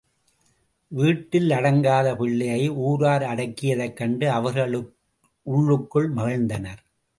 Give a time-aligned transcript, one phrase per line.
[0.91, 4.75] வீட்டில் அடங்காத பிள்ளையை ஊரார் அடக்கியதைக் கண்டு அவர்கள்
[5.47, 6.81] உள்ளுக்குள் மகிழ்ந்தனர்.